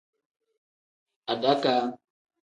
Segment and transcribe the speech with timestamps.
[1.31, 1.85] Adakaa.